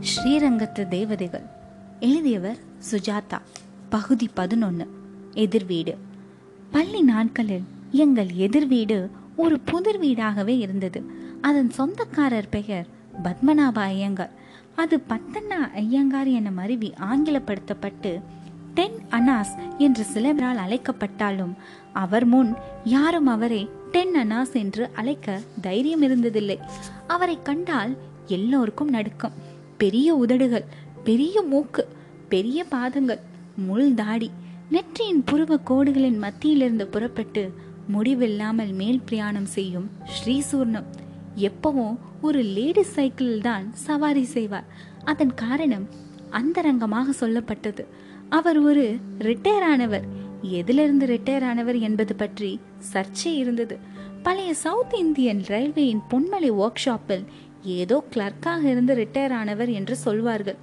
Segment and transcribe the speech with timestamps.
[0.00, 1.42] ஸ்ரீரங்கத்து தேவதைகள்.
[2.00, 2.56] எழுதியவர்
[2.90, 3.38] சுஜாதா.
[3.88, 4.88] பகுதி பதினொன்று
[5.32, 5.98] எதிர்வீடு
[6.70, 11.04] பள்ளி நாட்களில் எங்கள் எதிர்வீடு ஒரு புதிர் வீடாகவே இருந்தது.
[11.40, 12.86] அதன் சொந்தக்காரர் பெயர்
[13.22, 14.30] பத்மநாப ஐயங்கார்.
[14.76, 18.20] அது பத்தண்ணா ஐயங்கார் என மருவி ஆங்கிலப்படுத்தப்பட்டு
[18.74, 21.54] டென் அனாஸ் என்று சிலவரால் அழைக்கப்பட்டாலும்
[21.92, 22.54] அவர் முன்
[22.84, 26.58] யாரும் அவரை டென் அனாஸ் என்று அழைக்க தைரியம் இருந்ததில்லை.
[27.06, 29.49] அவரை கண்டால் எல்லோருக்கும் நடுக்கும்.
[29.80, 30.64] பெரிய உதடுகள்
[31.04, 31.82] பெரிய மூக்கு
[32.28, 33.22] பெரிய பாதங்கள்
[33.66, 34.30] முள் தாடி
[34.70, 37.42] நெற்றியின் புருவ கோடுகளின் மத்தியிலிருந்து புறப்பட்டு
[37.88, 40.88] முடிவில்லாமல் மேல் பிரயாணம் செய்யும் ஸ்ரீசூர்ணம்.
[41.36, 44.64] எப்பவும் ஒரு லேடி சைக்கிளில் தான் சவாரி செய்வார்.
[45.04, 45.86] அதன் காரணம்
[46.30, 47.84] அந்தரங்கமாக சொல்லப்பட்டது.
[48.28, 48.84] அவர் ஒரு
[49.18, 50.06] ரிட்டையர் ஆனவர்.
[50.42, 52.60] எதிலிருந்து ரிட்டையர் ஆனவர் என்பது பற்றி
[52.92, 53.78] சர்ச்சை இருந்தது.
[54.22, 57.24] பழைய சவுத் இந்தியன் ரயில்வேயின் பொன்மலை ஒர்க் ஷாப்பில்
[57.62, 60.56] ஏதோ கிளர்க்காக இருந்து ரிட்டையர் ஆனவர் என்று சொல்வார்கள்.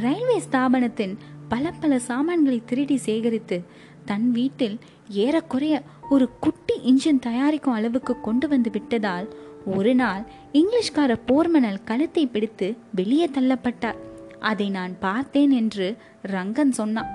[0.00, 1.16] ரயில்வே ஸ்தாபனத்தின்
[1.48, 3.62] பல பல சாமான்களை திருடி சேகரித்து
[4.04, 9.28] தன் வீட்டில் ஏறக்குறைய ஒரு குட்டி இன்ஜின் தயாரிக்கும் அளவுக்கு கொண்டு வந்து விட்டதால்
[9.66, 13.98] ஒரு நாள் இங்கிலீஷ்கார போர்மனல் கழுத்தை பிடித்து வெளியே தள்ளப்பட்டார்.
[14.38, 15.96] அதை நான் பார்த்தேன் என்று
[16.26, 17.10] ரங்கன் சொன்னான்.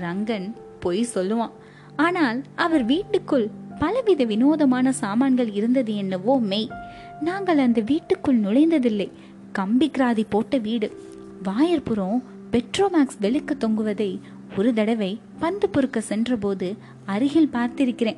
[0.00, 1.50] ரங்கன் பொய் சொல்லுவான்.
[1.96, 6.68] ஆனால் அவர் வீட்டுக்குள் பலவித வினோதமான சாமான்கள் இருந்தது என்னவோ மெய்.
[7.20, 9.10] நாங்கள் அந்த வீட்டுக்குள் நுழைந்ததில்லை.
[9.52, 11.00] கம்பி கிராதி போட்ட வீடு.
[11.42, 14.20] வாயற்புறம் பெட்ரோமேக்ஸ் வெளுக்கு தொங்குவதை
[14.58, 18.16] ஒரு தடவை பந்து பொறுக்க சென்றபோது அருகில் பார்த்திருக்கிறேன்.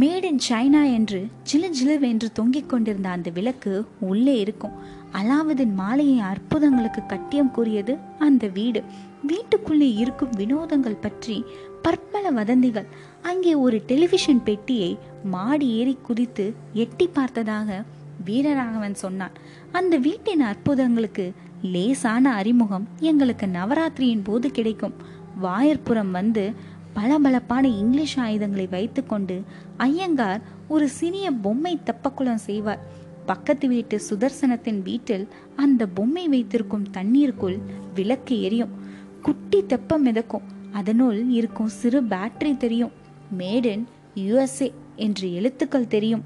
[0.00, 4.70] மேட் இன் சைனா என்று ஜிலு ஜிலுவென்று தொங்கிக் கொண்டிருந்த அந்த விளக்கு உள்ளே இருக்கும்.
[5.12, 8.82] அலாவுதீன் மாலையை அற்புதங்களுக்கு கட்டியம் கூறியது அந்த வீடு.
[9.26, 11.44] வீட்டுக்குள்ளே இருக்கும் வினோதங்கள் பற்றி
[11.82, 12.86] பற்பல வதந்திகள்.
[13.22, 17.84] அங்கே ஒரு டெலிவிஷன் பெட்டியை மாடி ஏறி குதித்து எட்டி பார்த்ததாக
[18.28, 19.30] வீரராகவன் சொன்னான்.
[19.72, 24.94] அந்த வீட்டின் அற்புதங்களுக்கு லேசான அறிமுகம் எங்களுக்கு நவராத்திரியின் போது கிடைக்கும்.
[25.42, 26.52] வாயற்புறம் வந்து
[26.92, 29.42] பளபளப்பான இங்கிலீஷ் ஆயுதங்களை வைத்துக்கொண்டு
[29.76, 32.80] ஐயங்கார் ஒரு சிறிய பொம்மை தெப்பக்குளம் செய்வார்.
[33.26, 37.58] பக்கத்து வீட்டு சுதர்சனத்தின் வீட்டில் அந்த பொம்மை வைத்திருக்கும் தண்ணீருக்குள்
[37.94, 38.74] விளக்கு எரியும்.
[39.22, 40.46] குட்டி தெப்பம் மிதக்கும்.
[40.72, 42.90] அதனுள் இருக்கும் சிறு பேட்டரி தெரியும்.
[43.30, 46.22] மேடன் யுஎஸ்ஏ என்று எழுத்துக்கள் தெரியும்.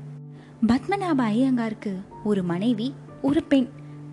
[0.67, 3.69] பத்மநாப ஐயங்காருக்கு ஒரு மனைவி ஒரு பெண்.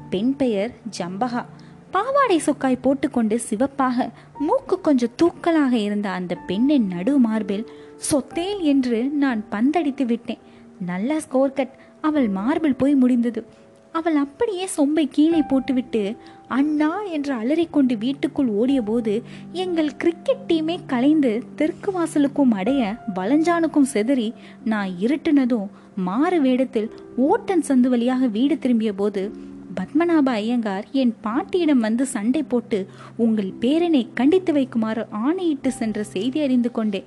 [0.09, 1.45] பெண் பெயர் ஜம்பகா.
[1.91, 7.69] பாவாடை சொக்காய் போட்டுக்கொண்டு சிவப்பாக மூக்கு கொஞ்சம் தூக்கலாக இருந்த அந்த பெண்ணின் நடு மார்பில்
[8.11, 10.37] சொத்தேல் என்று நான் பந்தடித்து விட்டேன்.
[10.79, 13.45] நல்ல ஸ்கோர் கட் அவள் மார்பில் போய் முடிந்தது.
[13.91, 16.15] அவள் அப்படியே சொம்பை கீழே போட்டுவிட்டு
[16.47, 19.21] அண்ணா என்று அலறிக்கொண்டு வீட்டுக்குள் ஓடியபோது
[19.53, 24.33] எங்கள் கிரிக்கெட் டீமே கலைந்து தெற்கு வாசலுக்கும் அடைய வலஞ்சானுக்கும் செதறி
[24.65, 29.31] நான் இருட்டுனதும் மாறு வேடத்தில் ஓட்டன் சந்து வழியாக வீடு திரும்பிய போது
[29.75, 36.71] பத்மநாப ஐயங்கார் என் பாட்டியிடம் வந்து சண்டை போட்டு உங்கள் பேரனை கண்டித்து வைக்குமாறு ஆணையிட்டு சென்ற செய்தி அறிந்து
[36.71, 37.05] கொண்டேன்.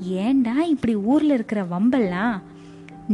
[0.00, 2.36] ஏண்டா இப்படி ஊர்ல இருக்கிற வம்பல்லாம்?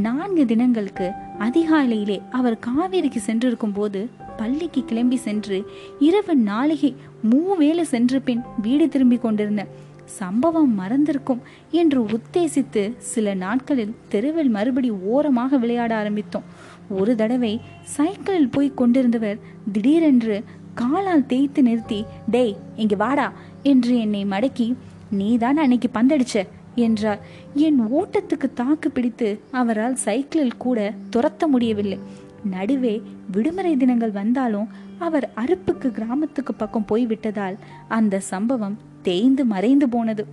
[0.04, 6.94] நான்கு தினங்களுக்கு அதிகாலையிலே அவர் காவேரிக்கு சென்றிருக்கும் போது பள்ளிக்கு கிளம்பி சென்று இரவு நாளிகை
[7.30, 9.66] மூவேளை சென்ற பின் வீடு திரும்பி கொண்டிருந்த
[10.04, 11.40] சம்பவம் மறந்திருக்கும்
[11.70, 16.46] என்று உத்தேசித்து சில நாட்களில் தெருவில் மறுபடி ஓரமாக விளையாட ஆரம்பித்தோம்.
[16.88, 19.40] ஒரு தடவை சைக்கிளில் போய் கொண்டிருந்தவர்
[19.72, 24.74] திடீரென்று காலால் தேய்த்து நிறுத்தி டேய் இங்க வாடா என்று என்னை மடக்கி
[25.10, 26.46] நீதான் அன்னைக்கு பந்தடிச்ச?
[26.76, 27.20] என்றார்
[27.54, 31.98] என் ஓட்டத்துக்கு தாக்கு பிடித்து அவரால் சைக்கிளில் கூட துரத்த முடியவில்லை.
[32.44, 37.56] நடுவே விடுமுறை தினங்கள் வந்தாலும் அவர் அறுப்புக்கு கிராமத்துக்கு பக்கம் போய்விட்டதால்
[37.88, 40.26] அந்த சம்பவம் தேய்ந்து மறைந்து போனது.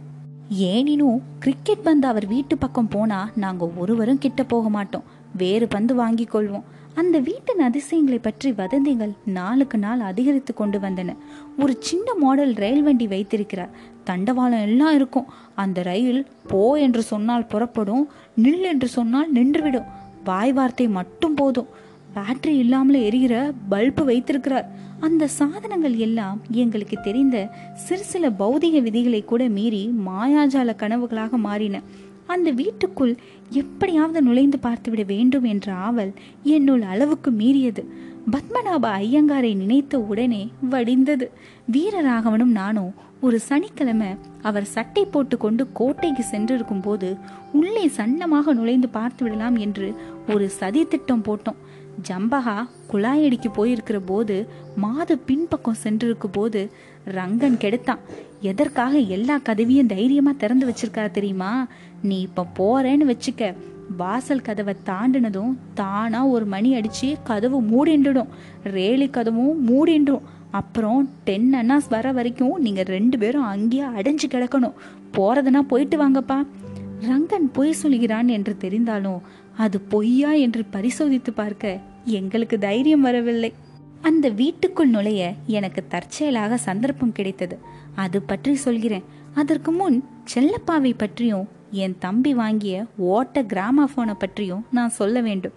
[0.59, 5.03] ஏனினும் கிரிக்கெட் பந்து அவர் வீட்டு பக்கம் போனா நாங்க ஒருவரும் கிட்ட போக மாட்டோம்.
[5.37, 6.65] வேறு பந்து வாங்கி கொள்வோம்.
[6.95, 11.15] அந்த வீட்டின் அதிசயங்களை பற்றி வதந்திகள் நாளுக்கு நாள் அதிகரித்து கொண்டு வந்தன.
[11.59, 13.71] ஒரு சின்ன மாடல் ரயில் வண்டி வைத்திருக்கிறார்.
[14.09, 15.29] தண்டவாளம் எல்லாம் இருக்கும்.
[15.55, 18.05] அந்த ரயில் போ என்று சொன்னால் புறப்படும்
[18.43, 19.89] நில் என்று சொன்னால் நின்றுவிடும்.
[20.23, 21.71] வாய் வார்த்தை மட்டும் போதும்.
[22.15, 23.35] பேட்டரி இல்லாமல் எரிகிற
[23.69, 24.67] பல்பு வைத்திருக்கிறார்.
[24.99, 27.37] அந்த சாதனங்கள் எல்லாம் எங்களுக்கு தெரிந்த
[27.73, 31.81] சிறு சில பௌதிக விதிகளை கூட மீறி மாயாஜால கனவுகளாக மாறின.
[32.27, 33.15] அந்த வீட்டுக்குள்
[33.49, 37.85] எப்படியாவது நுழைந்து பார்த்துவிட வேண்டும் என்ற ஆவல் என்னுள் அளவுக்கு மீறியது.
[38.31, 41.29] பத்மநாப ஐயங்காரை நினைத்த உடனே வடிந்தது.
[41.71, 44.07] வீரராகவனும் நானும் ஒரு சனிக்கிழமை
[44.41, 47.17] அவர் சட்டை போட்டுக்கொண்டு கோட்டைக்கு சென்றிருக்கும் போது
[47.53, 49.93] உள்ளே சன்னமாக நுழைந்து பார்த்து விடலாம் என்று
[50.29, 51.59] ஒரு சதி திட்டம் போட்டோம்.
[52.07, 56.71] ஜம்பகா குழாயடிக்கு போயிருக்கிற போது மாது பின்பக்கம் சென்றிருக்கும் போது
[57.05, 57.99] ரங்கன் கெடுத்தான்.
[58.43, 61.67] எதற்காக எல்லா கதவியும் தைரியமா திறந்து வச்சிருக்கா தெரியுமா?
[62.01, 63.53] நீ இப்ப போறேன்னு வச்சுக்க.
[63.97, 68.31] வாசல் கதவை தாண்டினதும் தானா ஒரு மணி அடிச்சு கதவு மூடிண்டுடும்
[68.63, 74.77] ரேலி கதவும் மூடிண்டும் அப்புறம் டென் அண்ணாஸ் வர வரைக்கும் நீங்கள் ரெண்டு பேரும் அங்கேயே அடைஞ்சு கிடக்கணும்.
[75.13, 76.39] போகிறதுனா போயிட்டு வாங்கப்பா.
[77.01, 79.19] ரங்கன் பொய் சொல்கிறான் என்று தெரிந்தாலும்
[79.57, 83.53] அது பொய்யா என்று பரிசோதித்து பார்க்க எங்களுக்கு தைரியம் வரவில்லை.
[84.09, 87.57] அந்த வீட்டுக்குள் நுழைய எனக்கு தற்செயலாக சந்தர்ப்பம் கிடைத்தது.
[87.95, 89.05] அது பற்றி சொல்கிறேன்.
[89.33, 89.97] அதற்கு முன்
[90.33, 95.55] செல்லப்பாவை பற்றியும் என் தம்பி வாங்கிய ஓட்ட கிராமபோனை பற்றியும் நான் சொல்ல வேண்டும்.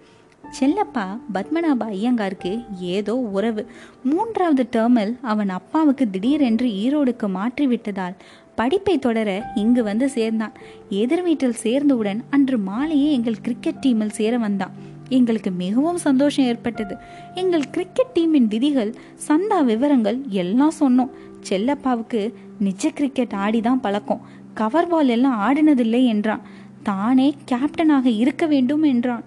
[0.59, 3.63] செல்லப்பா பத்மநாப ஐயங்காருக்கு ஏதோ உறவு.
[4.03, 8.15] மூன்றாவது டேர்மில் அவன் அப்பாவுக்கு திடீரென்று ஈரோடுக்கு மாற்றி விட்டதால்
[8.55, 10.55] படிப்பை தொடர இங்கு வந்து சேர்ந்தான்.
[11.01, 14.86] எதிர் வீட்டில் சேர்ந்தவுடன் அன்று மாலையே எங்கள் கிரிக்கெட் டீமில் சேர வந்தான்.
[15.09, 16.97] எங்களுக்கு மிகவும் சந்தோஷம் ஏற்பட்டது.
[17.35, 18.95] எங்கள் கிரிக்கெட் டீமின் விதிகள்
[19.27, 21.09] சந்தா விவரங்கள் எல்லாம் சொன்னோம்.
[21.49, 24.21] செல்லப்பாவுக்கு நிஜ கிரிக்கெட் ஆடிதான் பழக்கம்.
[24.53, 26.41] கவர் பால் எல்லாம் ஆடினதில்லை என்றான்.
[26.83, 29.23] தானே கேப்டனாக இருக்க வேண்டும் என்றான்.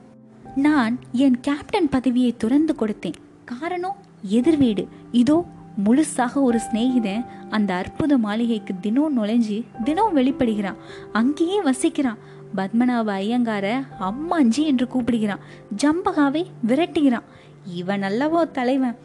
[0.54, 3.18] நான் என் கேப்டன் பதவியை துறந்து கொடுத்தேன்.
[3.44, 4.88] காரணம் எதிர் வீடு.
[5.12, 5.44] இதோ
[5.84, 10.76] முழுசாக ஒரு சிநேகிதன் அந்த அற்புத மாளிகைக்கு தினம் நுழைஞ்சு தினம் வெளிப்படுகிறான்.
[11.12, 12.18] அங்கேயே வசிக்கிறான்.
[12.56, 15.44] பத்மநாப ஐயங்கார அம்மாஞ்சி என்று கூப்பிடுகிறான்.
[15.76, 17.28] ஜம்பகாவை விரட்டுகிறான்.
[17.74, 18.96] இவன் அல்லவோ தலைவன்.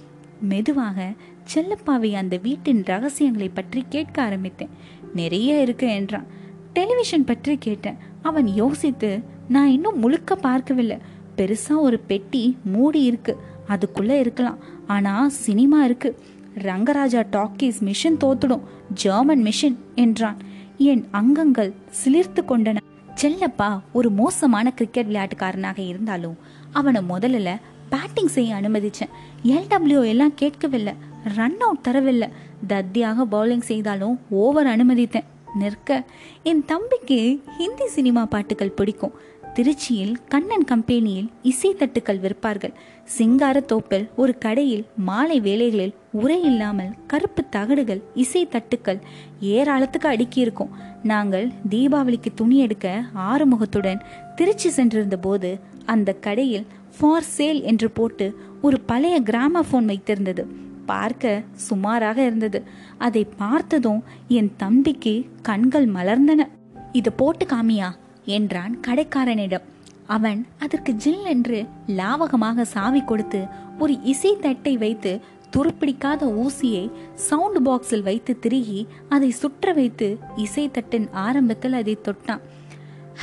[0.41, 1.13] மெதுவாக
[1.53, 4.69] செல்லப்பாவை அந்த வீட்டின் ரகசியங்களை பற்றி கேட்க ஆரம்பித்தேன்.
[5.13, 6.25] நிறைய இருக்கு என்றான்.
[6.73, 7.95] டெலிவிஷன் பற்றி கேட்டேன்.
[8.21, 10.97] அவன் யோசித்து நான் இன்னும் முழுக்க பார்க்கவில்லை.
[11.37, 13.37] பெருசா ஒரு பெட்டி மூடி இருக்கு.
[13.69, 14.57] அதுக்குள்ள இருக்கலாம்.
[14.87, 16.19] ஆனா சினிமா இருக்கு.
[16.59, 18.61] ரங்கராஜா டாக்கீஸ் மிஷின் தோத்துடும்.
[18.93, 20.37] ஜெர்மன் மிஷின் என்றான்.
[20.77, 21.73] என் அங்கங்கள்
[22.05, 22.77] சிலிர்த்து கொண்டன.
[23.21, 26.37] செல்லப்பா ஒரு மோசமான கிரிக்கெட் விளையாட்டுக்காரனாக இருந்தாலும்
[26.71, 27.59] அவனை முதல்ல
[27.89, 29.09] பேட்டிங் செய்ய அனுமதிச்சேன்.
[29.43, 30.93] எல்டபிள்யூ எல்லாம் கேட்கவில்லை.
[31.35, 32.29] ரன் அவுட் தரவில்லை.
[32.67, 35.23] தத்தியாக பவுலிங் செய்தாலும் ஓவர் அனுமதித்தேன்.
[35.53, 36.03] நிற்க
[36.43, 39.11] என் தம்பிக்கு ஹிந்தி சினிமா பாட்டுகள் பிடிக்கும்.
[39.59, 42.73] திருச்சியில் கண்ணன் கம்பெனியில் இசை தட்டுக்கள் விற்பார்கள்.
[43.17, 48.99] சிங்காரத்தோப்பில் ஒரு கடையில் மாலை வேலைகளில் உரை இல்லாமல் கருப்பு தகடுகள் இசை தட்டுக்கள்
[49.41, 50.69] ஏராளத்துக்கு அடுக்கியிருக்கும்.
[51.03, 54.01] நாங்கள் தீபாவளிக்கு துணி எடுக்க ஆறுமுகத்துடன்
[54.35, 56.65] திருச்சி சென்றிருந்த போது அந்த கடையில்
[56.99, 60.45] ஃபார் சேல் என்று போட்டு ஒரு பழைய கிராமபோன் வைத்திருந்தது.
[60.85, 62.63] பார்க்க சுமாராக இருந்தது.
[62.97, 66.47] அதை பார்த்ததும் என் தம்பிக்கு கண்கள் மலர்ந்தன.
[66.91, 67.95] இதை போட்டு காமியா?
[68.25, 69.65] என்றான் கடைக்காரனிடம்.
[70.05, 71.65] அவன் அதற்கு ஜில் என்று
[71.99, 73.39] லாவகமாக சாவி கொடுத்து
[73.79, 75.11] ஒரு இசை தட்டை வைத்து
[75.55, 76.83] துருப்பிடிக்காத ஊசியை
[77.13, 82.41] சவுண்ட் பாக்ஸில் வைத்து திருகி அதை சுற்ற வைத்து இசை தட்டின் ஆரம்பத்தில் அதை தொட்டான்.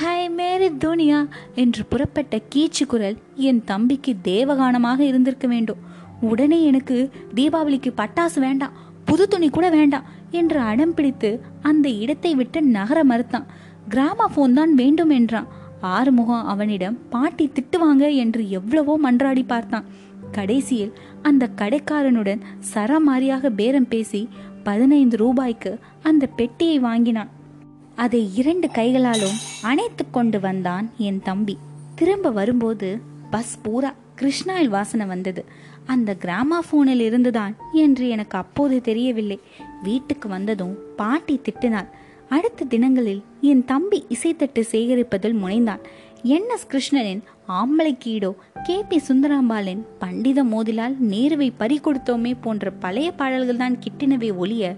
[0.01, 1.21] ஹாய் மேரி துனியா
[1.55, 3.19] என்று புறப்பட்ட கீச்சு குரல்
[3.49, 5.83] என் தம்பிக்கு தேவகானமாக இருந்திருக்க வேண்டும்.
[6.21, 11.31] உடனே எனக்கு தீபாவளிக்கு பட்டாசு வேண்டாம் புது துணி கூட வேண்டாம் என்று அடம் பிடித்து
[11.63, 13.47] அந்த இடத்தை விட்டு நகர மறுத்தான்.
[13.88, 15.50] கிராமபோன் தான் வேண்டும் என்றான்.
[15.81, 19.84] ஆறுமுகம் அவனிடம் பாட்டி திட்டுவாங்க என்று எவ்வளவோ மன்றாடி பார்த்தான்.
[20.32, 20.93] கடைசியில்
[21.23, 22.43] அந்த கடைக்காரனுடன்
[22.75, 24.29] சரமாரியாக பேரம் பேசி
[24.64, 27.31] பதினைந்து ரூபாய்க்கு அந்த பெட்டியை வாங்கினான்.
[27.94, 31.56] அதை இரண்டு கைகளாலும் அணைத்து கொண்டு வந்தான் என் தம்பி.
[31.94, 33.00] திரும்ப வரும்போது
[33.31, 35.44] பஸ் பூரா கிருஷ்ணாயில் வாசனை வந்தது.
[35.87, 39.40] அந்த கிராமாபோனில் இருந்துதான் என்று எனக்கு அப்போது தெரியவில்லை.
[39.82, 41.88] வீட்டுக்கு வந்ததும் பாட்டி திட்டினாள்.
[42.34, 45.82] அடுத்த தினங்களில் என் தம்பி இசைத்தட்டு சேகரிப்பதில் முனைந்தான்.
[46.23, 48.31] என் எஸ் கிருஷ்ணனின் ஆம்பளை கீடோ
[48.62, 54.74] கே பி சுந்தராம்பாலின் பண்டித மோதிலால் நேருவை பறிகொடுத்தோமே போன்ற பழைய பாடல்கள் தான் கிட்டினவை ஒழிய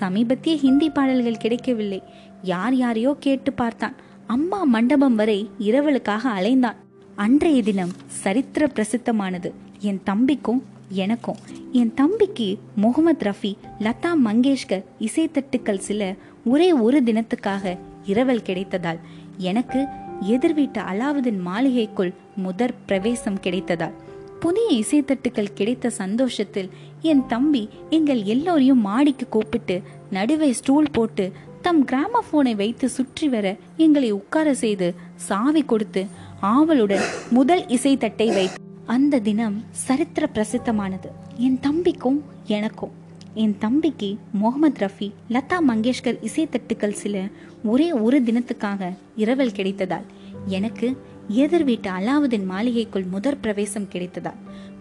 [0.00, 2.02] சமீபத்திய ஹிந்தி பாடல்கள் கிடைக்கவில்லை.
[2.42, 3.94] யார் யாரையோ கேட்டு பார்த்தான்.
[4.26, 6.80] அம்மா மண்டபம் வரை இரவலுக்காக அலைந்தான்.
[7.16, 9.52] அன்றைய தினம் சரித்திர பிரசித்தமானது.
[9.78, 10.62] என் தம்பிக்கும்
[11.04, 11.36] எனக்கும்.
[11.72, 16.14] என் தம்பிக்கு முகமது ரஃபி லதா மங்கேஷ்கர் இசைத்தட்டுக்கள் சில
[16.48, 19.00] ஒரே ஒரு தினத்துக்காக இரவல் கிடைத்ததால்
[19.36, 19.80] எனக்கு
[20.20, 23.96] எதிர் வீட்டு அலாவுதீன் மாளிகைக்குள் முதற் பிரவேசம் கிடைத்ததால்
[24.40, 26.70] புதிய இசைத்தட்டுக்கள் கிடைத்த சந்தோஷத்தில்
[27.02, 29.76] என் தம்பி எங்கள் எல்லோரையும் மாடிக்கு கூப்பிட்டு
[30.10, 34.88] நடுவே ஸ்டூல் போட்டு தம் கிராமபோனை வைத்து சுற்றி வர எங்களை உட்கார செய்து
[35.28, 36.06] சாவி கொடுத்து
[36.40, 41.08] ஆவலுடன் முதல் இசைத்தட்டை வைத்து அந்த தினம் சரித்திர பிரசித்தமானது.
[41.36, 42.94] என் தம்பிக்கும் எனக்கும்.
[43.34, 47.28] என் தம்பிக்கு முகமது ரஃபி லதா மங்கேஷ்கர் இசைத்தட்டுக்கள் சில
[47.64, 50.06] ஒரே ஒரு தினத்துக்காக இரவல் கிடைத்ததால்
[50.46, 50.96] எனக்கு
[51.28, 54.36] எதிர் வீட்டு அலாவுதீன் மாளிகைக்குள் முதற் பிரவேசம் கிடைத்ததால்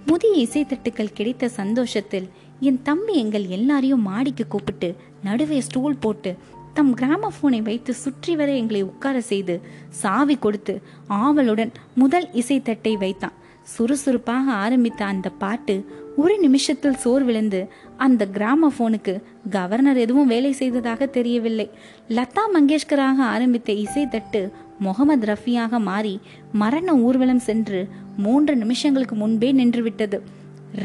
[0.06, 6.38] புதிய இசைத்தட்டுக்கள் கிடைத்த சந்தோஷத்தில் என் தம்பி எங்கள் எல்லாரையும் மாடிக்கு கூப்பிட்டு நடுவே ஸ்டூல் போட்டு
[6.74, 13.34] தம் கிராம போனை வைத்து சுற்றி வர எங்களை உட்கார செய்து சாவி கொடுத்து ஆவலுடன் முதல் இசைத்தட்டை வைத்தான்.
[13.74, 15.76] சுறுசுறுப்பாக ஆரம்பித்த அந்த பாட்டு
[16.16, 17.60] ஒரு நிமிஷத்தில் சோர் விழுந்து
[18.06, 19.14] அந்த கிராம போனுக்கு
[19.50, 21.68] கவர்னர் எதுவும் வேலை செய்ததாக தெரியவில்லை.
[22.10, 24.42] லதா மங்கேஷ்கராக ஆரம்பித்த இசைத்தட்டு
[24.80, 26.16] முகமது ரஃபியாக மாறி
[26.62, 27.82] மரண ஊர்வலம் சென்று
[28.18, 30.18] மூன்று நிமிஷங்களுக்கு முன்பே நின்றுவிட்டது.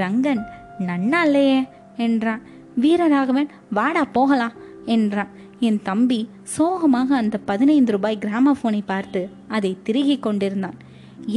[0.00, 0.42] ரங்கன்
[0.88, 1.60] நன்னா இல்லையே
[2.06, 2.42] என்றான்.
[2.80, 4.56] வீரராகவன் வாடா போகலாம்
[4.96, 5.32] என்றான்.
[5.60, 6.20] என் தம்பி
[6.54, 10.78] சோகமாக அந்த பதினைந்து ரூபாய் கிராமபோனை பார்த்து அதை திருகிக் கொண்டிருந்தான்.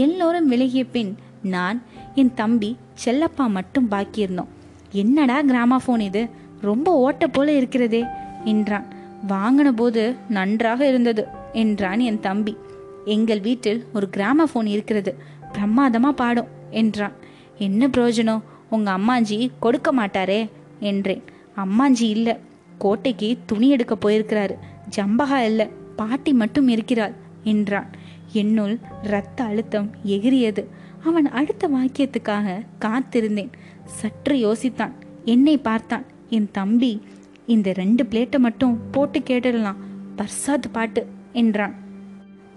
[0.03, 1.11] எல்லோரும் விலகிய பின்
[1.45, 1.81] நான்
[2.15, 4.51] என் தம்பி செல்லப்பா மட்டும் பாக்கியிருந்தோம்.
[4.91, 6.29] என்னடா கிராமாஃபோன் இது?
[6.61, 8.03] ரொம்ப ஓட்ட போல இருக்கிறதே
[8.43, 8.85] என்றான்.
[9.27, 12.57] வாங்கின போது நன்றாக இருந்தது என்றான் என் தம்பி.
[13.05, 15.11] எங்கள் வீட்டில் ஒரு கிராமஃபோன் இருக்கிறது
[15.53, 17.15] பிரமாதமா பாடும் என்றான்.
[17.57, 18.41] என்ன பிரயோஜனம்?
[18.69, 20.49] உங்க அம்மாஞ்சி கொடுக்க மாட்டாரே
[20.79, 21.23] என்றேன்.
[21.57, 22.29] அம்மாஞ்சி இல்ல
[22.77, 24.55] கோட்டைக்கு துணி எடுக்க போயிருக்கிறாரு
[24.95, 25.61] ஜம்பகா இல்ல
[25.95, 27.89] பாட்டி மட்டும் இருக்கிறாள் என்றான்.
[28.33, 30.63] என்னுள் இரத்த அழுத்தம் எகிரியது
[31.05, 33.49] அவன் அடுத்த வாக்கியத்துக்காக காத்திருந்தேன்.
[33.85, 34.91] சற்று யோசித்தான்.
[35.25, 36.03] என்னை பார்த்தான்.
[36.29, 37.01] என் தம்பி
[37.45, 39.75] இந்த ரெண்டு பிளேட்டை மட்டும் போட்டு கேட்டுடலாம்.
[40.17, 41.75] பர்சாத் பாட்டு என்றான்.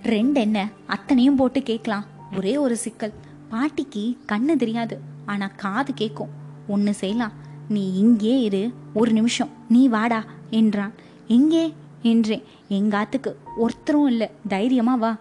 [0.02, 0.68] ரெண்டு என்ன?
[0.86, 2.04] அத்தனையும் போட்டு கேட்கலாம்.
[2.36, 3.12] ஒரே ஒரு சிக்கல்.
[3.48, 5.00] பாட்டிக்கு கண்ணு தெரியாது.
[5.26, 6.28] ஆனா காது கேட்கும்.
[6.68, 7.32] ஒன்று செய்யலாம்.
[7.68, 8.72] நீ இங்கே இரு.
[8.94, 9.48] ஒரு நிமிஷம்.
[9.68, 10.92] நீ வாடா என்றான்.
[11.28, 11.72] எங்கே?
[12.02, 12.42] என்றேன்.
[12.70, 14.30] எங்காத்துக்கு ஒருத்தரும் இல்லை.
[14.48, 15.16] தைரியமா வா.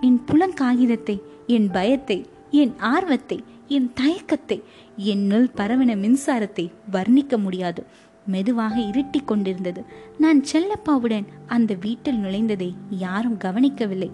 [0.00, 4.62] என் புலங்காகிதத்தை என் பயத்தை என் ஆர்வத்தை என் தயக்கத்தை
[4.96, 7.84] என்னுள் பரவின மின்சாரத்தை வர்ணிக்க முடியாது.
[8.26, 9.84] மெதுவாக இருட்டி கொண்டிருந்தது.
[10.18, 14.10] நான் செல்லப்பாவுடன் அந்த வீட்டில் நுழைந்ததை யாரும் கவனிக்கவில்லை.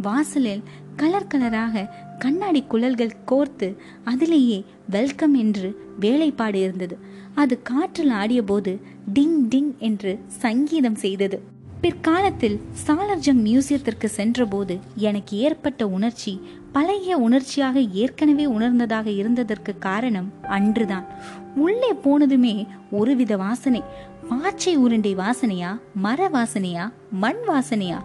[0.00, 0.62] வாசலில்
[0.96, 6.98] கலர் கலராக கண்ணாடி குழல்கள் கோர்த்து அதிலேயே வெல்கம் என்று வேலைப்பாடு இருந்தது.
[7.34, 8.80] அது காற்றில் ஆடியபோது
[9.14, 11.40] டிங் டிங் என்று சங்கீதம் செய்தது.
[11.80, 16.40] பிற்காலத்தில் சாலர்ஜங் மியூசியத்திற்கு சென்றபோது எனக்கு ஏற்பட்ட உணர்ச்சி
[16.72, 21.06] பழைய உணர்ச்சியாக ஏற்கனவே உணர்ந்ததாக இருந்ததற்கு காரணம் அன்றுதான்.
[21.54, 23.82] உள்ளே போனதுமே ஒருவித வாசனை.
[24.28, 27.98] பாச்சை உருண்டை வாசனையா மர வாசனையா மண் வாசனையா?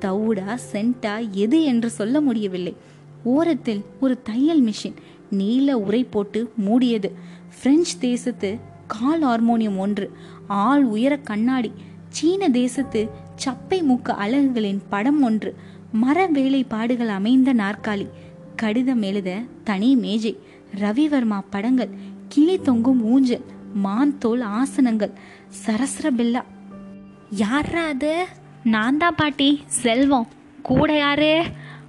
[0.00, 2.76] தவுடா சென்டா எது என்று சொல்ல முடியவில்லை.
[3.24, 4.94] ஓரத்தில் ஒரு தையல் மிஷின்
[5.30, 7.10] நீல உரை போட்டு மூடியது.
[7.62, 10.12] பிரெஞ்சு தேசத்து கால் ஹார்மோனியம் ஒன்று
[10.46, 11.72] ஆள் உயர கண்ணாடி.
[12.08, 13.08] சீன தேசத்து
[13.44, 15.54] சப்பை மூக்க அலகுகளின் படம் ஒன்று.
[15.92, 18.08] மர வேலைப்பாடுகள் அமைந்த நாற்காலி.
[18.56, 20.38] கடிதம் எழுத தனி மேஜை.
[20.76, 21.88] ரவிவர்மா படங்கள்.
[22.28, 23.44] கிளி தொங்கும் ஊஞ்சல்.
[23.74, 25.10] மான் தோல் ஆசனங்கள்.
[25.66, 26.42] சரஸ்ர பில்லா.
[27.30, 28.26] யாரா அது?
[28.64, 29.60] நான் தான் பாட்டி.
[29.66, 30.28] செல்வம்.
[30.62, 31.44] கூட யாரு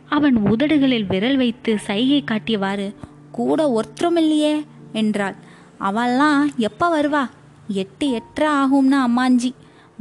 [0.10, 2.96] அவன் உதடுகளில் விரல் வைத்து சைகை காட்டியவாறு
[3.32, 5.36] கூட ஒருத்தரும் இல்லையே என்றாள்.
[5.80, 7.30] அவள்லாம் எப்போ வருவா?
[7.68, 9.52] எட்டு எட்டரை ஆகும்னா அம்மாஞ்சி.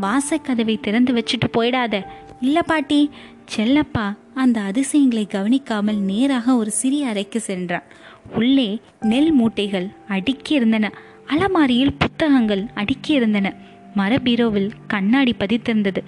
[0.02, 2.04] வாசக்கதவை திறந்து வச்சுட்டு போயிடாத.
[2.40, 3.10] இல்லை பாட்டி.
[3.54, 4.04] செல்லப்பா
[4.34, 7.88] அந்த அதிசயங்களை கவனிக்காமல் நேராக ஒரு சிறிய அறைக்கு சென்றான்.
[8.34, 8.68] உள்ளே
[9.00, 10.92] நெல் மூட்டைகள் அடுக்கி இருந்தன
[11.26, 13.54] அலமாரியில் புத்தகங்கள் அடுக்கி இருந்தன
[13.96, 16.00] மரபீரோவில் கண்ணாடி பதித்திருந்தது.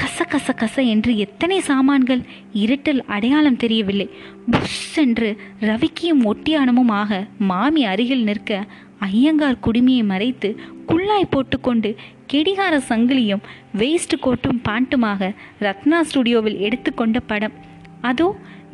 [0.00, 4.08] கச கச கச என்று எத்தனை சாமான்கள் இருட்டில் அடையாளம் தெரியவில்லை.
[4.50, 8.60] புஷ் என்று ரவிக்கியும் ஒட்டியானமும் ஆக மாமி அருகில் நிற்க
[8.98, 10.50] ஐயங்கார் குடுமியை மறைத்து
[10.88, 11.90] குள்ளாய் போட்டுக்கொண்டு
[12.32, 13.42] கெடிகார சங்கிலியும்
[13.78, 17.54] வேஸ்ட் கோட்டும் பாண்ட்டுமாக ரத்னா ஸ்டுடியோவில் எடுத்துக்கொண்ட படம்.
[18.00, 18.26] அதோ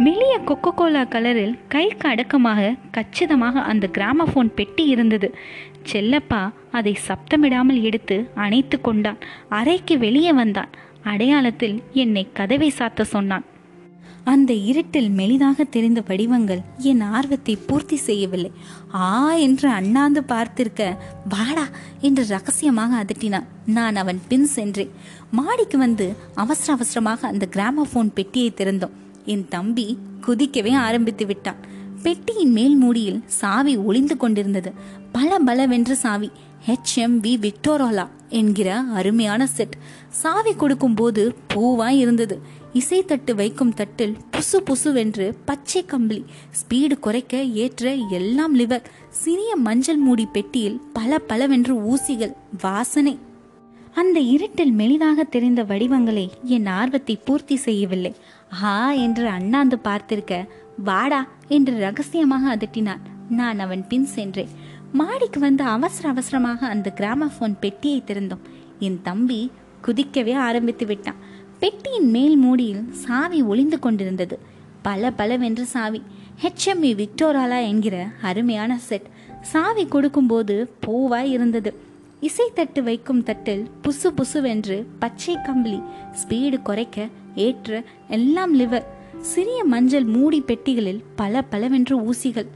[0.05, 5.29] மெல்லிய கொக்கோ கோலா கலரில் கைக்கு அடக்கமாக கச்சிதமாக அந்த கிராமபோன் பெட்டி இருந்தது.
[5.93, 6.41] செல்லப்பா
[6.71, 9.21] அதை சப்தமிடாமல் எடுத்து அணைத்து கொண்டான்.
[9.49, 10.73] அறைக்கு வெளியே வந்தான்.
[11.13, 13.45] அடையாளத்தில் என்னை கதவை சாத்த சொன்னான்.
[14.25, 18.51] அந்த இருட்டில் மெலிதாக தெரிந்த வடிவங்கள் என் ஆர்வத்தை பூர்த்தி செய்யவில்லை.
[18.95, 20.97] ஆ என்று அண்ணாந்து பார்த்திருக்க
[21.29, 21.69] வாடா
[22.01, 23.47] என்று ரகசியமாக அதட்டினான்.
[23.67, 24.91] நான் அவன் பின் சென்றேன்.
[25.31, 28.97] மாடிக்கு வந்து அவசர அவசரமாக அந்த கிராமபோன் பெட்டியை திறந்தோம்.
[29.25, 31.57] என் தம்பி குதிக்கவே ஆரம்பித்து விட்டான்.
[32.03, 34.73] பெட்டியின் மேல் மூடியில் சாவி ஒளிந்து கொண்டிருந்தது.
[35.13, 36.31] பல பலவென்ற சாவி.
[36.67, 39.77] ஹெச்எம்வி விக்டோரோலா என்கிற அருமையான செட்
[40.09, 42.61] சாவி கொடுக்கும் போது பூவாய் இருந்தது.
[42.75, 46.25] இசைத்தட்டு வைக்கும் தட்டில் புசு புசுவென்று பச்சை கம்பளி
[46.59, 53.19] ஸ்பீடு குறைக்க ஏற்ற எல்லாம் லிவர் சிறிய மஞ்சள் மூடி பெட்டியில் பல பலவென்று ஊசிகள் வாசனை.
[53.95, 58.15] அந்த இருட்டில் மெலிதாக தெரிந்த வடிவங்களை என் ஆர்வத்தை பூர்த்தி செய்யவில்லை.
[58.63, 60.49] ஆ என்று அண்ணாந்து பார்த்திருக்க
[60.85, 63.03] வாடா என்று ரகசியமாக அதட்டினான்.
[63.29, 64.55] நான் அவன் பின் சென்றேன்.
[64.93, 68.47] மாடிக்கு வந்து அவசர அவசரமாக அந்த கிராமபோன் பெட்டியை திறந்தோம்.
[68.79, 69.51] என் தம்பி
[69.87, 71.32] குதிக்கவே ஆரம்பித்து விட்டான்.
[71.63, 74.39] பெட்டியின் மேல் மூடியில் சாவி ஒளிந்து கொண்டிருந்தது.
[74.83, 76.03] பல பலவென்று சாவி.
[76.43, 79.07] ஹெச்எம்இ விக்டோராலா என்கிற அருமையான செட்
[79.41, 81.75] சாவி கொடுக்கும்போது பூவாய் இருந்தது.
[82.21, 85.81] இசை தட்டு வைக்கும் தட்டில் புசு புசுவென்று பச்சை கம்பளி
[86.13, 88.85] ஸ்பீடு குறைக்க ஏற்ற எல்லாம் லிவர்
[89.21, 92.47] சிறிய மஞ்சள் மூடி பெட்டிகளில் பல பலவென்று ஊசிகள்.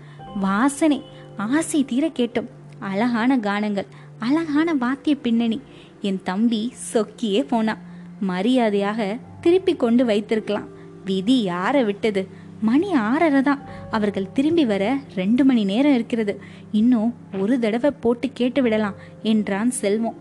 [0.40, 1.02] வாசனை
[1.36, 2.48] ஆசை தீர கேட்டோம்.
[2.78, 3.86] அழகான கானங்கள்
[4.18, 5.60] அழகான வாத்திய பின்னணி.
[6.02, 7.85] என் தம்பி சொக்கியே போனான்.
[8.20, 10.68] மரியாதையாக திருப்பி கொண்டு வைத்திருக்கலாம்.
[11.04, 12.28] விதி யாரை விட்டது?
[12.60, 13.60] மணி ஆறரை தான்.
[13.90, 16.40] அவர்கள் திரும்பி வர ரெண்டு மணி நேரம் இருக்கிறது.
[16.72, 20.14] இன்னும் ஒரு தடவை போட்டு கேட்டு விடலாம் என்றான் செல்வம்.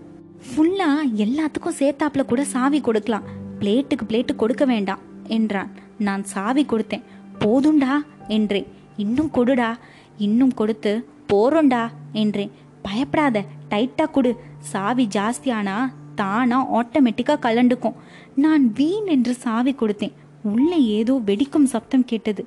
[0.47, 3.23] ஃபுல்லா எல்லாத்துக்கும் சேர்த்தாப்புல கூட சாவி கொடுக்கலாம்.
[3.59, 5.71] பிளேட்டுக்கு பிளேட்டு கொடுக்க வேண்டாம் என்றான்.
[5.97, 7.03] நான் சாவி கொடுத்தேன்.
[7.39, 7.93] போதுண்டா
[8.27, 8.67] என்றேன்.
[8.97, 9.75] இன்னும் கொடுடா
[10.17, 12.51] இன்னும் கொடுத்து போறோண்டா என்றேன்.
[12.81, 14.39] பயப்படாத டைட்டா கொடு.
[14.59, 17.97] சாவி ஜாஸ்தியானா தானா ஆட்டோமேட்டிக்கா கலண்டுக்கும்.
[18.35, 20.15] நான் வீண் என்று சாவி கொடுத்தேன்.
[20.53, 22.43] உள்ளே ஏதோ வெடிக்கும் சப்தம் கேட்டது.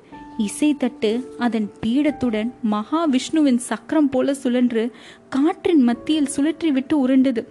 [0.47, 4.85] இசைத்தட்டு அதன் பீடத்துடன் மகாவிஷ்ணுவின் சக்கரம் போல சுழன்று
[5.29, 7.43] காற்றின் மத்தியில் சுழற்றி விட்டு உருண்டது.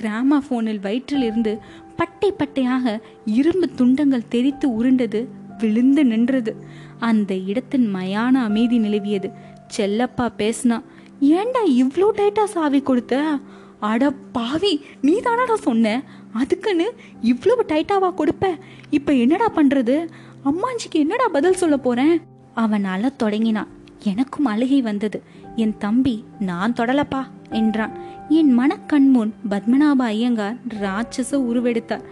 [0.00, 1.52] கிராமபோனில் வயிற்றில் இருந்து
[1.96, 2.94] பட்டை பட்டையாக
[3.38, 5.20] இரும்பு துண்டங்கள் தெரித்து உருண்டது
[5.58, 6.52] விழுந்து நின்றது.
[6.98, 9.28] அந்த இடத்தின் மயான அமைதி நிலவியது.
[9.76, 10.78] செல்லப்பா பேசினா
[11.20, 13.14] ஏண்டா இவ்வளோ டைட்டா சாவி கொடுத்த?
[13.84, 16.02] அட பாவி நீ தானடா சொன்ன?
[16.32, 18.58] அதுக்குன்னு இவ்வளவு டைட்டாவா கொடுப்ப.
[18.90, 20.08] இப்ப என்னடா பண்றது?
[20.44, 22.20] அம்மாஞ்சிக்கு என்னடா பதில் சொல்ல போறேன்?
[22.54, 23.68] அவன் அழ தொடங்கினான்.
[24.04, 25.22] எனக்கும் அழுகை வந்தது.
[25.56, 27.92] என் தம்பி நான் தொடலப்பா என்றான்.
[28.28, 32.04] என் மனக்கண்முன் பத்மநாப ஐயங்கார் ராட்சச உருவெடுத்தார்.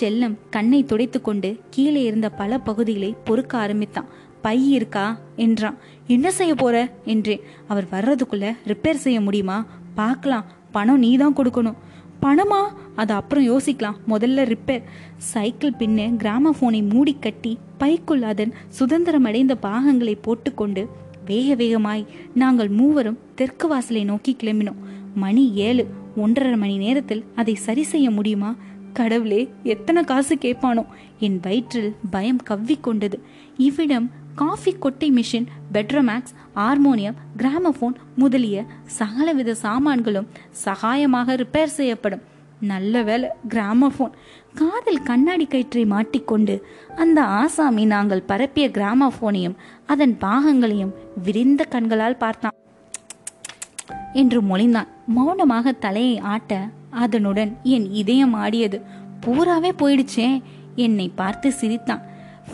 [0.00, 4.06] செல்லம் கண்ணை துடைத்து கொண்டு கீழே இருந்த பல பகுதிகளை பொறுக்க ஆரம்பித்தான்.
[4.42, 5.18] பை இருக்கா?
[5.36, 5.76] என்றான்.
[6.06, 6.92] என்ன செய்ய போற?
[7.04, 7.40] என்றேன்.
[7.68, 9.64] அவர் வர்றதுக்குள்ள ரிப்பேர் செய்ய முடியுமா?
[9.94, 10.44] பார்க்கலாம்.
[10.74, 11.80] பணம் நீ தான் கொடுக்கணும்.
[12.22, 12.60] பணமா?
[13.00, 13.98] அது அப்புறம் யோசிக்கலாம்.
[14.08, 14.86] முதல்ல ரிப்பேர்
[15.32, 20.82] சைக்கிள் பின்ன கிராமபோனை மூடி கட்டி பைக்குள் அதன் சுதந்திரமடைந்த பாகங்களை போட்டுக்கொண்டு
[21.26, 24.80] வேக வேகமாய் நாங்கள் மூவரும் தெற்கு வாசலை நோக்கி கிளம்பினோம்.
[25.14, 25.84] மணி ஏழு.
[26.16, 28.50] ஒன்றரை மணி நேரத்தில் அதை சரி செய்ய முடியுமா?
[28.98, 29.40] கடவுளே
[29.72, 30.84] எத்தனை காசு கேட்பானோ?
[31.18, 33.18] என் வயிற்றில் பயம் கவ்விக்கொண்டது.
[33.56, 40.28] இவ்விடம் காஃபி கொட்டை மிஷின் பெட்ரமேக்ஸ் ஹார்மோனியம் கிராமபோன் முதலிய சகலவித சாமான்களும்
[40.64, 42.22] சகாயமாக ரிப்பேர் செய்யப்படும்.
[42.60, 44.12] நல்ல வேலை கிராமபோன்.
[44.54, 52.56] காதில் கண்ணாடி கயிற்றை மாட்டிக்கொண்டு அந்த ஆசாமி நாங்கள் பரப்பிய கிராமபோனையும் அதன் பாகங்களையும் விரிந்த கண்களால் பார்த்தான்.
[54.12, 54.90] என்று மொழிந்தான்.
[55.06, 58.80] மௌனமாக தலையை ஆட்ட அதனுடன் என் இதயம் ஆடியது.
[59.26, 60.42] பூராவே போயிடுச்சே
[60.74, 62.02] என்னை பார்த்து சிரித்தான்.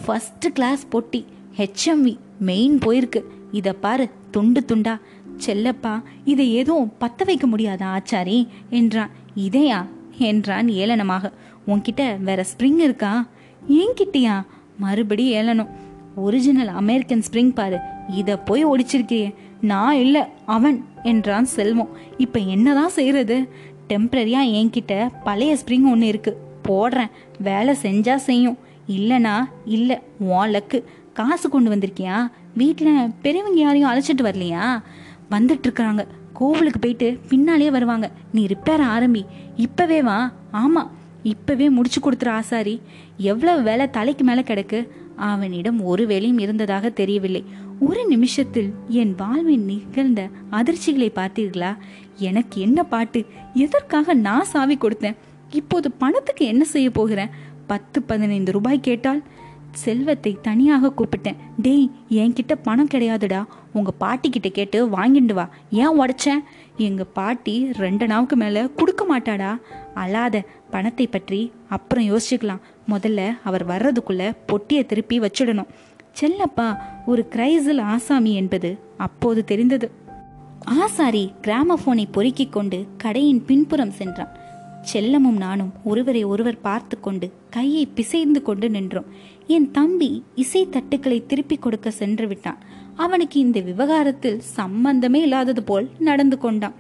[0.05, 1.25] ஃபர்ஸ்ட் கிளாஸ் பொட்டி.
[1.57, 3.23] ஹெச்எம்வி மெயின் போயிருக்கு.
[3.53, 5.01] இதை பாரு துண்டு துண்டா.
[5.47, 8.47] செல்லப்பா இதை எதுவும் பத்த வைக்க முடியாதா ஆச்சாரி?
[8.71, 9.11] என்றான்.
[9.37, 9.87] இதையா?
[10.19, 11.33] என்றான் ஏளனமாக.
[11.67, 13.27] உன்கிட்ட வேற ஸ்ப்ரிங் இருக்கா?
[13.69, 14.47] என்கிட்டயா
[14.79, 15.69] மறுபடி ஏளனம்.
[16.17, 17.79] ஒரிஜினல் அமெரிக்கன் ஸ்ப்ரிங் பாரு.
[18.09, 19.35] இதை போய் ஒடிச்சிருக்கிறியே.
[19.61, 21.89] நான் இல்லை அவன் என்றான் செல்வம்.
[22.19, 23.49] இப்போ என்னதான் செய்யறது
[23.89, 26.37] டெம்பரரியா என்கிட்ட பழைய ஸ்ப்ரிங் ஒன்று இருக்கு.
[26.69, 27.11] போடுறேன்.
[27.39, 28.59] வேலை செஞ்சா செய்யும்.
[28.89, 30.83] இல்லைனா இல்லை உன் லக்கு
[31.20, 32.30] காசு கொண்டு வந்திருக்கியா?
[32.54, 34.83] வீட்டில் பெரியவங்க யாரையும் அழைச்சிட்டு வரலையா?
[35.30, 36.06] வந்துட்டுருக்குறாங்க.
[36.33, 38.11] கோவிலுக்கு போயிட்டு பின்னாலேயே வருவாங்க.
[38.33, 39.22] நீ ரிப்பேர் ஆரம்பி.
[39.56, 40.33] இப்போவே வா.
[40.50, 40.90] ஆமாம்
[41.24, 42.80] இப்போவே முடிச்சு கொடுத்துரு ஆசாரி.
[43.16, 44.88] எவ்வளோ வேலை தலைக்கு மேலே கிடக்கு?
[45.16, 47.44] அவனிடம் ஒரு வேலையும் இருந்ததாக தெரியவில்லை.
[47.80, 51.76] ஒரு நிமிஷத்தில் என் வாழ்வில் நிகழ்ந்த அதிர்ச்சிகளை பார்த்தீர்களா?
[52.16, 53.26] எனக்கு என்ன பாட்டு?
[53.54, 55.16] எதற்காக நான் சாவி கொடுத்தேன்?
[55.50, 57.28] இப்போது பணத்துக்கு என்ன செய்ய போகிறேன்?
[57.66, 59.22] பத்து பதினைந்து ரூபாய் கேட்டால்
[59.72, 61.37] செல்வத்தை தனியாக கூப்பிட்டேன்.
[61.56, 63.44] டேய் என்கிட்ட பணம் கிடையாதுடா.
[63.72, 65.48] உங்க பாட்டி கிட்ட கேட்டு வாங்கிட்டு வா.
[65.70, 66.44] ஏன் உடைச்சேன்
[66.76, 69.56] எங்க பாட்டி ரெண்டு நாவுக்கு மேல கொடுக்க மாட்டாடா.
[69.94, 72.61] அல்லாத பணத்தை பற்றி அப்புறம் யோசிச்சுக்கலாம்.
[72.88, 75.68] முதல்ல அவர் வர்றதுக்குள்ள பொட்டியை திருப்பி வச்சிடணும்.
[76.20, 79.90] செல்லப்பா ஒரு கிரைசில் ஆசாமி என்பது அப்போது தெரிந்தது.
[80.64, 84.38] ஆசாரி கிராமபோனை பொறுக்கிக் கொண்டு கடையின் பின்புறம் சென்றான்.
[84.92, 89.04] செல்லமும் நானும் ஒருவரை ஒருவர் பார்த்து கொண்டு கையை பிசைந்து கொண்டு நின்றோம்.
[89.55, 92.59] என் தம்பி இசை தட்டுக்களை திருப்பி கொடுக்க சென்று விட்டான்.
[92.97, 96.75] அவனுக்கு இந்த விவகாரத்தில் சம்பந்தமே இல்லாதது போல் நடந்து கொண்டான்.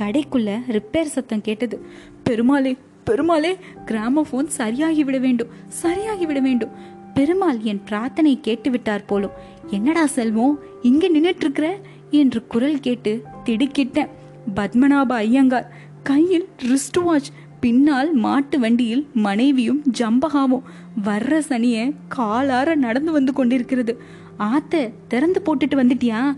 [0.00, 1.76] கடைக்குள்ள ரிப்பேர் சத்தம் கேட்டது.
[2.22, 6.72] பெருமாளே பெருமாளே கிராமபோன் சரியாகி விட வேண்டும் சரியாகி விட வேண்டும்.
[7.14, 9.36] பெருமாள் என் பிரார்த்தனை கேட்டு விட்டார் போலும்.
[9.66, 11.78] என்னடா செல்வம் இங்க நின்னுட்டு இருக்கிற
[12.10, 14.10] என்று குரல் கேட்டு திடுக்கிட்டேன்.
[14.56, 20.62] பத்மநாப ஐயங்கார் கையில் ரிஸ்ட் வாட்ச் பின்னால் மாட்டு வண்டியில் மனைவியும் ஜம்பகாவும்
[21.04, 24.00] வர்ற சனிய காலார நடந்து வந்து கொண்டிருக்கிறது.
[24.38, 26.36] ஆத்த திறந்து போட்டுட்டு வந்துட்டியா?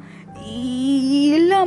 [1.33, 1.67] இல்ல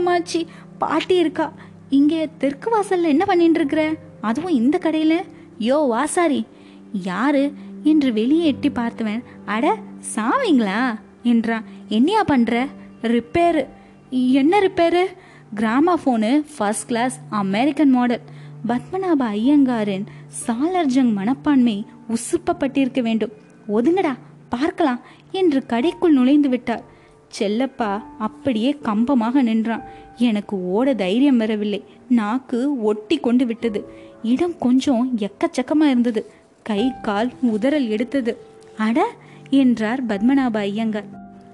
[0.78, 1.54] பாட்டி இருக்கா.
[1.90, 5.22] இங்க தெற்கு வாசல்ல என்ன பண்ணிட்டு இருக்கிற அதுவும் இந்த கடையில?
[5.60, 6.46] யோ வாசாரி
[6.92, 7.54] யாரு?
[7.84, 9.78] என்று வெளியே எட்டி பார்த்தவன் அட
[10.16, 11.64] சாவிங்களா என்றான்.
[11.88, 12.68] என்னையா பண்ற?
[13.02, 13.66] ரிப்பேரு.
[14.10, 15.04] என்ன repair?
[16.06, 18.22] Gramophone first class American model.
[18.68, 20.06] Padmanabha ஐயங்காரின்
[20.48, 23.32] Salarjung மனப்பான்மை உசுப்பப்பட்டிருக்க வேண்டும்.
[23.68, 24.18] ஒதுங்கடா
[24.50, 25.00] பார்க்கலாம்
[25.32, 26.84] என்று கடைக்குள் நுழைந்து விட்டார்.
[27.40, 29.84] செல்லப்பா அப்படியே கம்பமாக நின்றான்.
[30.18, 31.84] எனக்கு ஓட தைரியம் வரவில்லை.
[32.08, 33.90] நாக்கு ஒட்டி கொண்டு விட்டது.
[34.24, 36.32] இடம் கொஞ்சம் எக்கச்சக்கமா இருந்தது.
[36.64, 38.38] கை கால் உதறல் எடுத்தது.
[38.78, 39.12] அட
[39.50, 41.06] என்றார் பத்மநாப ஐயங்கார்.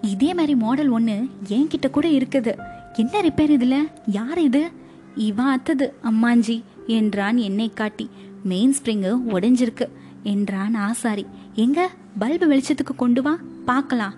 [0.02, 2.58] இதே மாதிரி மாடல் ஒன்று என்கிட்ட கூட இருக்குது.
[2.94, 3.88] என்ன ரிப்பேர் இதில்?
[4.06, 4.70] யார் இது?
[5.16, 6.62] இவன் அத்தது அம்மாஞ்சி.
[6.88, 8.10] என்றான் என்னை காட்டி.
[8.44, 9.90] மெயின் ஸ்ப்ரிங்கு உடைஞ்சிருக்கு
[10.24, 11.26] என்றான் ஆசாரி.
[11.54, 11.90] எங்க?
[12.20, 14.14] பல்பு வெளிச்சத்துக்கு கொண்டு வா பார்க்கலாம்.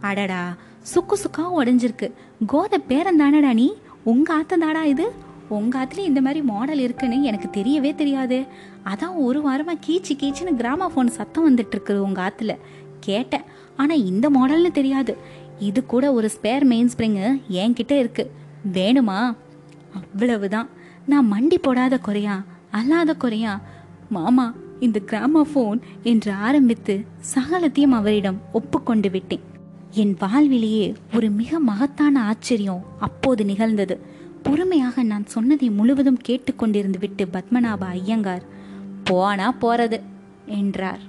[0.00, 2.12] அடடா சுக்கு சுக்கா உடைஞ்சிருக்கு.
[2.46, 3.74] கோத பேரந்தானடா நீ?
[4.04, 5.10] உங்க ஆத்தந்தாடா இது?
[5.48, 8.44] உங்க ஆத்துல இந்த மாதிரி மாடல் இருக்குன்னு எனக்கு தெரியவே தெரியாது.
[8.84, 12.58] அதான் ஒரு வாரமா கீச்சு கீச்சுன்னு கிராமபோன் சத்தம் வந்துட்டு இருக்குது உங்க ஆத்துல.
[13.00, 13.42] கேட்டேன்.
[13.76, 15.16] ஆனா இந்த மாடல்னு தெரியாது.
[15.58, 18.30] இது கூட ஒரு ஸ்பேர் மெயின் ஸ்ப்ரிங்கு என்கிட்ட இருக்கு.
[18.72, 19.36] வேணுமா?
[19.94, 20.68] அவ்வளவுதான்.
[21.06, 23.60] நான் மண்டி போடாத குறையா அல்லாத குறையா?
[24.08, 29.44] மாமா இந்த கிராமபோன் என்று ஆரம்பித்து சகலத்தையும் அவரிடம் ஒப்புக்கொண்டு விட்டேன்.
[29.90, 33.96] என் வாழ்விலேயே ஒரு மிக மகத்தான ஆச்சரியம் அப்போது நிகழ்ந்தது.
[34.42, 38.44] பொறுமையாக நான் சொன்னதை முழுவதும் கேட்டுக்கொண்டிருந்து விட்டு பத்மநாப ஐயங்கார்
[39.04, 40.00] போனா போறது
[40.46, 41.00] என்றார்.